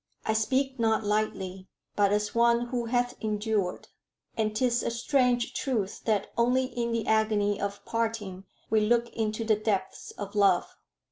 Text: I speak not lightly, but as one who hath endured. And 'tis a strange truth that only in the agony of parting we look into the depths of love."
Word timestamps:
I 0.25 0.33
speak 0.33 0.79
not 0.79 1.03
lightly, 1.03 1.67
but 1.95 2.11
as 2.11 2.33
one 2.33 2.69
who 2.69 2.85
hath 2.85 3.15
endured. 3.23 3.89
And 4.35 4.55
'tis 4.55 4.81
a 4.81 4.89
strange 4.89 5.53
truth 5.53 6.05
that 6.05 6.31
only 6.39 6.63
in 6.65 6.91
the 6.91 7.05
agony 7.05 7.61
of 7.61 7.85
parting 7.85 8.45
we 8.71 8.79
look 8.81 9.09
into 9.09 9.43
the 9.45 9.55
depths 9.55 10.09
of 10.17 10.33
love." 10.33 10.75